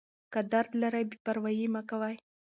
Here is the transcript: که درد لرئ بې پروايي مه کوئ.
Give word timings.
که 0.31 0.39
درد 0.51 0.71
لرئ 0.81 1.03
بې 1.09 1.17
پروايي 1.25 1.67
مه 1.73 1.81
کوئ. 1.89 2.15